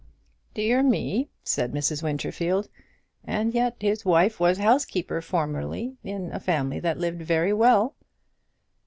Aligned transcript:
"Dear 0.55 0.81
me!" 0.81 1.29
said 1.43 1.73
Mrs. 1.73 2.01
Winterfield. 2.01 2.69
"And 3.23 3.53
yet 3.53 3.75
his 3.79 4.03
wife 4.03 4.39
was 4.39 4.57
housekeeper 4.57 5.21
formerly 5.21 5.95
in 6.03 6.31
a 6.31 6.39
family 6.39 6.79
that 6.79 6.97
lived 6.97 7.21
very 7.21 7.53
well!" 7.53 7.93